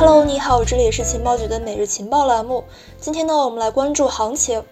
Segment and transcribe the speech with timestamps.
[0.00, 2.62] Hello，你好，这里是情报局的每日情报栏目。
[3.00, 4.62] 今天呢，我们来关注行情。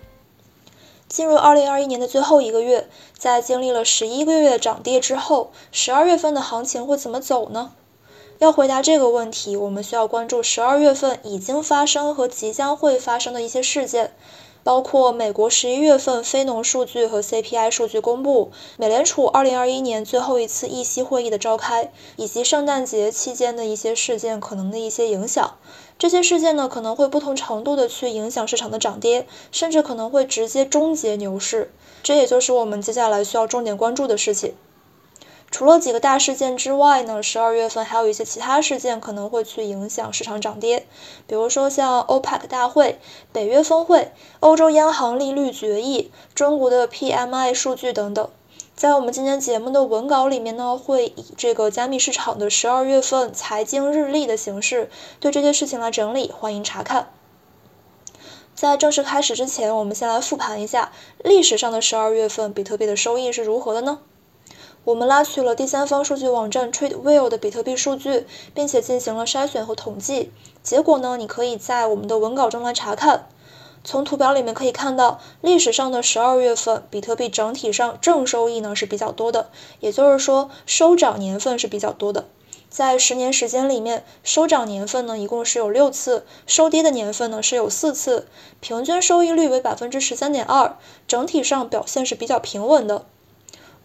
[1.09, 2.89] 进入二零二一年的最后一个月，
[3.19, 7.73] 在经历了十一个月的涨跌之后，十二月份的行情会怎么走呢？
[8.39, 14.13] 要回答这个问题，我们需要关注十二月份已经发生和即将会发生的一些事件。
[14.67, 25.55] 包括美国十一月份非农数据和 CPI 数据公布，美联储二零二一年最后一次议息会议的召开，以及圣诞节期间的一些事件可能的一些影响。
[26.01, 31.71] 这些事件呢，可能会不同程度的去影响市场的涨跌，甚至可能会直接终结牛市。
[32.03, 34.55] 这也就是我们接下来需要重点关注的事情。
[35.51, 40.87] 除了几个大事件之外呢，十二月份还有一些其他事件可能会去影响市场涨跌，
[41.27, 42.99] 比如说像 OPEC 大会、
[43.33, 48.29] 北约峰会、欧洲央行利率决议、中国的 PMI 数据等等。
[48.75, 57.11] 在我们今天节目的文稿里面呢，会以这个加密市场的十二月份财经日历的形式对这些事情来整理，欢迎查看。
[58.55, 60.93] 在正式开始之前，我们先来复盘一下
[61.25, 64.01] 历史上的十二月份比特币的收益是如何的呢？
[64.87, 70.31] 我们拉取了第三方数据网站 TradeWheel 的比特币数据，并且进行了筛选和统计。
[70.63, 73.27] 结果呢，你可以在我们的文稿中来查看。
[73.83, 82.27] 从图表里面可以看到，历史上的十二月份，比特币整体上正收益呢是比较多的，也就是说收涨年份是比较多的。
[82.71, 88.29] 在十年时间里面，收涨年份呢一共是有六次，收跌的年份呢是有四次，
[88.61, 90.77] 平均收益率为百分之十三点二，
[91.09, 93.05] 整体上表现是比较平稳的。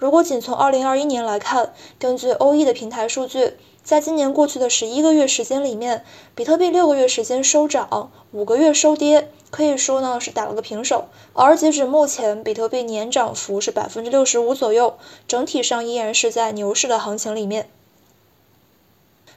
[0.01, 11.05] 如果仅从二零二一年来看，根据欧 E 的平台数据，在今年过去的十一个月时间里面，比特币六个月时间收涨，五个月收跌，可以说呢是打了个平手。
[11.33, 17.69] 而截止目前，比特币年涨幅是百分之六十五左右，整体上依然是在牛市的行情里面。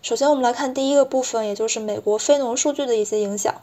[0.00, 3.54] 首先，我们来看第一个部分，也就是美国非农数据的一些影响。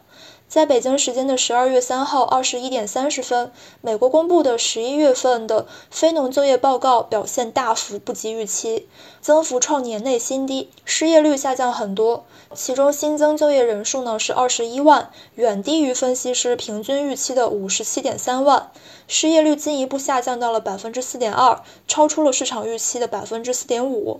[0.51, 8.85] 在北京时间的十二月三号二十一点三十分，美国公布的十一月份的非农就业报告表现大幅不及预期，
[9.21, 12.25] 增幅创年内新低，失业率下降很多。
[12.53, 18.71] 其中新增就业人数呢是二十一万，远低于分析师平均预期的五十七点三万，
[19.07, 24.19] 失业率进一步下降到了百分之四点二，超出了市场预期的百分之四点五。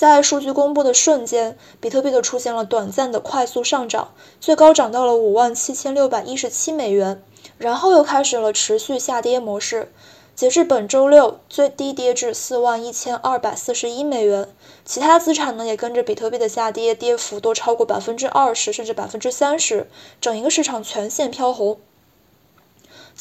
[0.00, 7.22] 在数据公布的瞬间，比特币的出现了短暂的快速上涨，最高涨到了五万七千六百一十七美元，
[7.58, 9.92] 然后又开始了持续下跌模式。
[10.34, 14.48] 截至本周六，最低跌至四万一千二百四十一美元。
[14.86, 19.86] 其他资产呢也跟着比特币的下跌，跌幅都超过百分之二十甚至百分之三十，
[20.18, 21.78] 整一个市场全线飘红。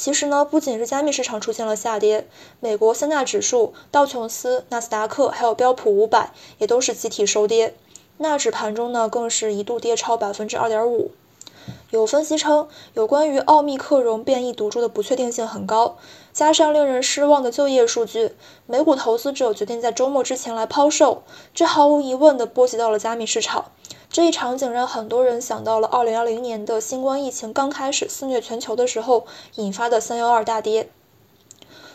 [0.01, 2.25] 其实呢，不仅是加密市场出现了下跌，
[2.61, 7.75] 美国三大指数道琼斯、纳斯达克还有标普五百也都是集体收跌，
[8.15, 11.11] 纳指盘中呢更是一度跌超百分之二点五。
[11.91, 15.97] 有分析称，有关于奥密克戎变异毒株的不确定性很高，
[16.31, 18.31] 加上令人失望的就业数据，
[18.67, 21.23] 美股投资者决定在周末之前来抛售，
[21.53, 23.65] 这毫无疑问的波及到了加密市场。
[24.11, 30.89] 这一场景让很多人想到了2020年的新冠疫情刚开始肆虐全球的时候引发的312大跌。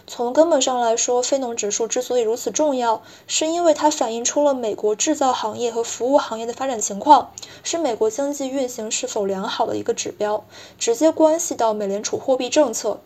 [0.07, 7.33] 从根本上来说，非农指数之所以如此重要，是因为它反映出了美国制造行业和服务行业的发展情况，
[7.65, 10.45] 是美国经济运行是否良好的一个指标，
[10.79, 13.01] 直接关系到美联储货币政策。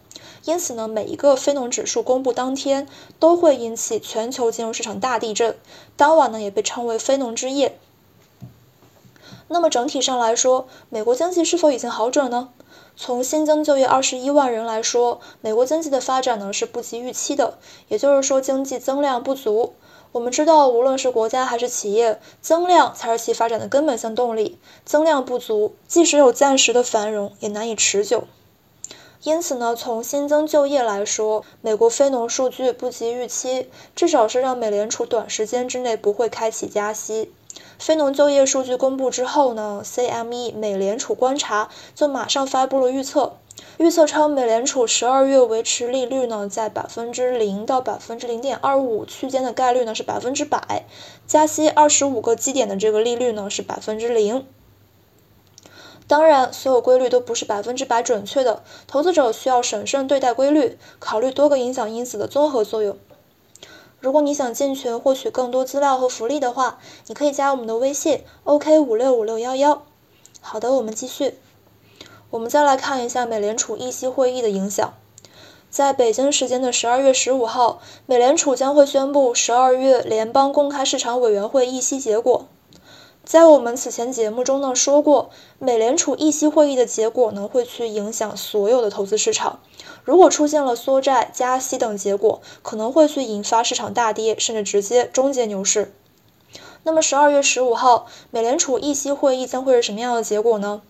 [0.44, 2.86] 因此呢，每一个非农指数公布当天，
[3.18, 5.56] 都会引起全球金融市场大地震。
[5.96, 7.78] 当晚呢，也被称为非农之夜。
[9.48, 12.50] 那么整体上来说，美国经济是否已经好转呢？
[12.96, 19.74] 从新增就业二十一万人来说，美国经济的发展呢是不及预期的，也就是说经济增量不足。
[20.12, 24.58] 我们知道，无论是国家还是企业，增量才是其发展的根本性动力。
[24.84, 28.24] 增量不足，即使有暂时的繁荣，也难以持久。
[29.22, 37.32] 因此呢，从新增就业来说，美国非农数据不及预期，至少是让美联储短时间之内不会开启加息。
[37.78, 43.34] 非农就业数据公布之后呢，CME 美联储观察就马上发布了预测，
[43.78, 50.86] 预测称美联储十二月维持利率呢在百分之零到百分之零点二五区间的概率呢是百分之百，
[51.26, 54.44] 加息二十五个基点的这个利率呢是百分之零。
[56.08, 62.96] 当然，所有规律都不是百分之百准确的，投资者需要审慎对待规律，考虑多个影响因子的综合作用。
[64.00, 69.82] 如果你想进群获取更多资料和福利的话，你可以加我们的微信 OK 五六五六幺幺。
[70.40, 71.34] 好的，我们继续。
[72.30, 74.94] 我们再来看一下美联储议息会议的影响。
[75.68, 82.46] 在北京时间的十二月十五号，美联储将会宣布十二月联邦公开市场委员会议息结果。
[83.28, 85.28] 在我们此前节目中呢说过，
[85.58, 89.60] 美联储议息会议的结果呢会去影响所有的投资市场。
[90.02, 95.92] 如果出现了缩债、加息等结果，可能会去引发市场大跌，甚至直接终结牛市。
[96.84, 100.80] 那么十二月十五号，美联储议息会议将会是什么样的结果呢？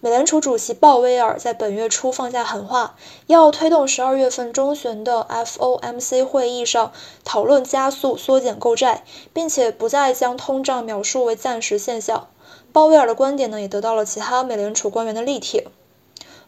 [0.00, 2.94] 美联储主席鲍威尔在本月初放下狠话，
[3.26, 6.92] 要推动十二月份中旬的 FOMC 会议上
[7.24, 9.02] 讨论加速缩减购债，
[9.32, 12.28] 并且不再将通胀描述为暂时现象。
[12.72, 15.64] 鲍威尔的观点呢，也得到了其他美联储官员的力挺。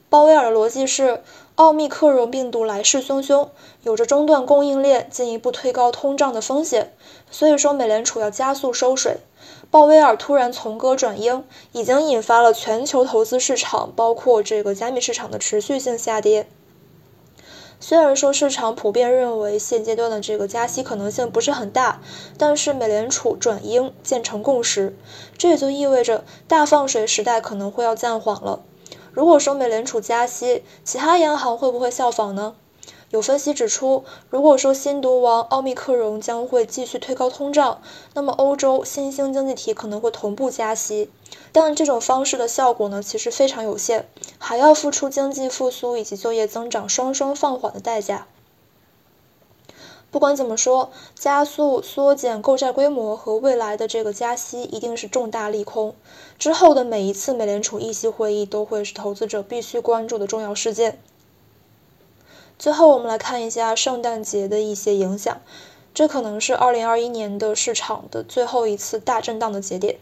[0.09, 1.25] 鲍威尔的逻辑是，
[1.61, 3.49] 奥密克戎病毒来势汹汹，
[3.83, 6.95] 有着中断供应链、进一步推高通胀的风险，
[7.31, 9.19] 所以说美联储要加速收水。
[9.71, 16.49] 鲍威尔突然从鸽转鹰，已经引发了全球投资市场，包括这个加密市场的持续性下跌。
[17.79, 22.01] 虽然说市场普遍认为现阶段的这个加息可能性不是很大，
[22.39, 24.97] 但是美联储转鹰渐成共识，
[25.37, 28.61] 这也就意味着大放水时代可能会要暂缓了。
[29.13, 32.55] 如果说美联储加息，其他央行会不会效仿呢？
[33.11, 37.83] 有分析指出，如果说新毒王奥密克戎将会继续推高通胀，
[38.15, 41.11] 那么欧洲新兴经济体可能会同步加息，
[41.51, 44.09] 但这种方式的效果呢，其实非常有限，
[44.39, 48.29] 还要付出经济复苏以及就业增长双双放缓的代价。
[50.11, 55.95] 不管怎么说，加速缩减购债规模和未来的这个加息一定是重大利空，
[56.39, 60.99] 之后的每一次美联储议息会议都会是投资者必须关注的重要事件。
[62.59, 65.41] 最后，我们来看一下圣诞节的一些影响。
[65.93, 69.99] 这可能是2021年的市场的最后一次大震荡的节点。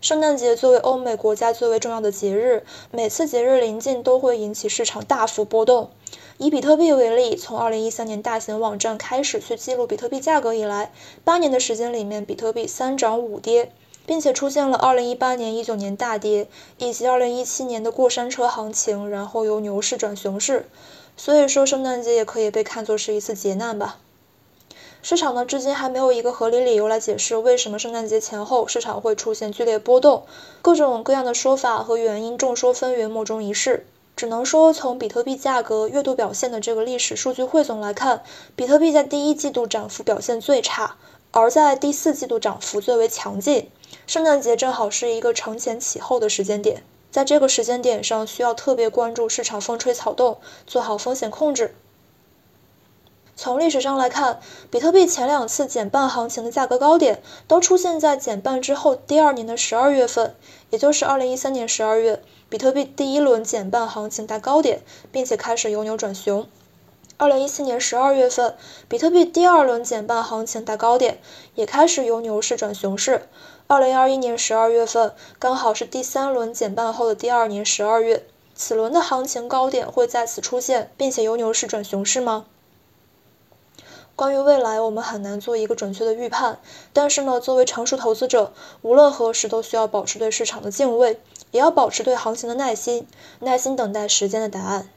[0.00, 5.90] 圣诞节作为欧美国家最为重要的节日，每次节日临近都会引起市场大幅波动。
[6.38, 10.92] 以比特币为例，从2013年大型网站开始去记录比特币价格以来，
[11.22, 13.70] 八年的时间里面，比特币三涨五跌，
[14.04, 16.48] 并且出现了2018年、19年大跌，
[16.78, 20.68] 以及2017年的过山车行情，然后由牛市转熊市。
[21.16, 24.00] 所以说，圣诞节也可以被看作是一次劫难吧。
[25.00, 30.24] 市场呢，至今还没有一个合理理由来解释为什么圣诞节前后市场会出现剧烈波动，
[30.62, 33.86] 各种各样的说法和原因众说纷纭，莫衷一是。
[34.16, 38.22] 只能说，从比特币价格月度表现的这个历史数据汇总来看，
[38.54, 40.96] 比特币在第一季度涨幅表现最差，
[41.32, 43.68] 而在第四季度涨幅最为强劲。
[44.06, 46.84] 圣诞节正好是一个承前启后的时间点。
[47.10, 51.74] 在这个时间点上，需要特别关注市场风吹草动，做好风险控制。
[53.36, 54.40] 从历史上来看，
[54.70, 60.34] 比特币前两次减半行情的价格高点，都出现在减半之后第二年的十二月份，
[60.70, 66.46] 也就是二零一三年十二月，比特币第一轮减半行情达高点，并且开始由牛转熊。
[67.16, 68.56] 二零一四年十二月份，
[68.88, 71.18] 比特币第二轮减半行情达高点，
[71.54, 73.28] 也开始由牛市转熊市。
[73.66, 82.46] 二零二一年十二月份，刚好是第三轮减半后的第二年十二月，此轮的行情高点会再次出现，并且由牛市转熊市吗？
[84.16, 86.60] 关于未来，我们很难做一个准确的预判。
[86.92, 88.52] 但是呢，作为成熟投资者，
[88.82, 91.20] 无论何时都需要保持对市场的敬畏，
[91.50, 93.08] 也要保持对行情的耐心，
[93.40, 94.88] 耐心等待时间的答案。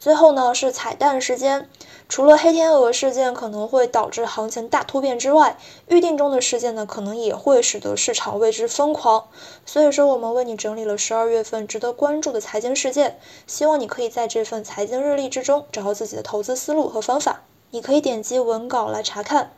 [0.00, 1.68] 最后呢，是彩蛋时间。
[2.08, 9.28] 除了黑天鹅事件可能会导致行情大突变之外，预定中的事件呢，可能也会使得市场为之疯狂。
[9.66, 17.42] 所以说，我们为你整理了十二月份值得关注的财经事件，希望你可以在这份财经日历之中找到自己的投资思路和方法。
[17.70, 19.50] 你可以点击文稿来查看。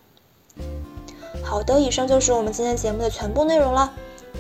[1.45, 3.93] 好的，以上就是我们今天节目的全部内容了，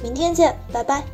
[0.02, 1.04] 明天见，拜拜。